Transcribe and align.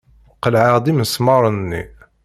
Qelɛeɣ-d 0.43 0.91
imesmaṛen-nni. 0.91 1.83